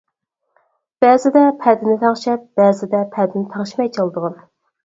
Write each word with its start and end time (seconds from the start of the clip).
بەزىدە 1.05 1.43
پەدىنى 1.65 1.97
تەڭشەپ، 2.05 2.47
بەزىدە 2.61 3.03
پەدىنى 3.15 3.49
تەڭشىمەي 3.55 3.93
چالىدىغان. 3.99 4.39